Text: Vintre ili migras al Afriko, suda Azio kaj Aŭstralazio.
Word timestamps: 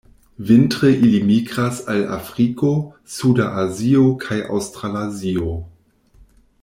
Vintre 0.49 0.89
ili 1.07 1.19
migras 1.27 1.81
al 1.95 2.01
Afriko, 2.15 2.71
suda 3.17 3.47
Azio 3.65 4.07
kaj 4.25 4.41
Aŭstralazio. 4.57 5.55